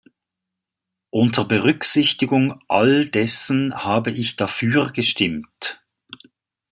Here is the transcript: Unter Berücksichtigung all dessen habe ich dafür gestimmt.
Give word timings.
Unter 1.11 1.45
Berücksichtigung 1.45 2.57
all 2.67 3.07
dessen 3.07 3.83
habe 3.83 4.09
ich 4.09 4.35
dafür 4.35 4.91
gestimmt. 4.91 5.79